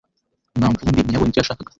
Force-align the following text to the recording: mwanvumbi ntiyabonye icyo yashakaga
mwanvumbi 0.57 0.99
ntiyabonye 1.01 1.31
icyo 1.31 1.41
yashakaga 1.41 1.69